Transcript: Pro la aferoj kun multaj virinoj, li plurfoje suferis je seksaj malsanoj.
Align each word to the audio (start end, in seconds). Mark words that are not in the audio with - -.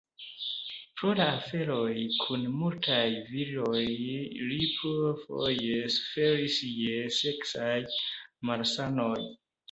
Pro 0.99 1.09
la 1.17 1.25
aferoj 1.31 2.05
kun 2.21 2.45
multaj 2.61 3.03
virinoj, 3.33 3.81
li 4.51 4.57
plurfoje 4.77 5.75
suferis 5.97 6.55
je 6.71 6.97
seksaj 7.19 7.77
malsanoj. 8.51 9.19